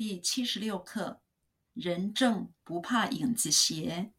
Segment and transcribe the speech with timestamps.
[0.00, 1.20] 第七十六课：
[1.74, 4.14] 人正不怕影子斜，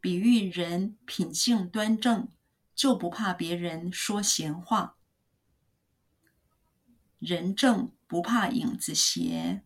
[0.00, 2.28] 比喻人品性端正，
[2.74, 4.98] 就不怕别人说闲话。
[7.20, 9.62] 人正不怕影子斜，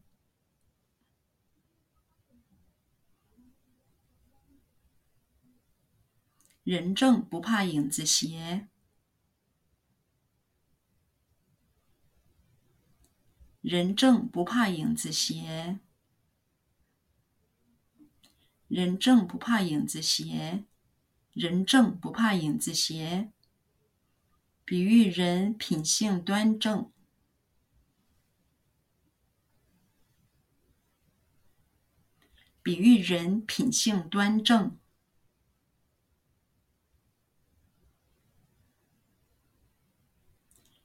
[6.63, 8.69] 人正不怕影子斜。
[13.65, 15.81] 人正不怕影子斜，
[18.69, 20.67] 人正不怕影子斜，
[21.33, 23.33] 人正不怕影子斜。
[24.67, 26.93] 比喻人品性端正，
[32.63, 34.79] 比喻人品性端正，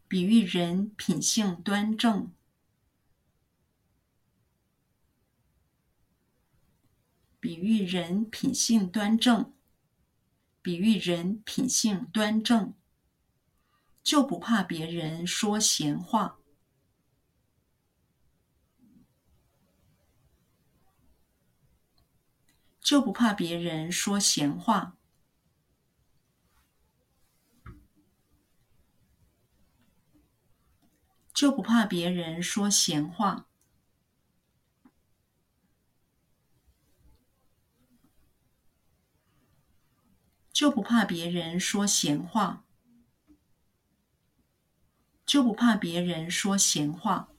[0.08, 2.32] 比喻人品性端正。
[7.50, 9.56] 比喻人品性端正，
[10.62, 12.76] 比喻人品性端正，
[14.04, 16.38] 就不怕别人说闲话，
[22.80, 24.96] 就不怕别人说闲话，
[31.34, 33.49] 就不怕别人说闲话。
[40.60, 42.66] 就不怕别人说闲话，
[45.26, 47.30] 就不怕别人说闲话。